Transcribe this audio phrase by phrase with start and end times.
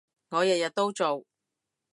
[0.29, 1.23] 我日日都做